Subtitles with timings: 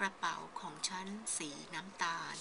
[0.04, 2.36] ระเป๋าของฉันสีน้ำตาล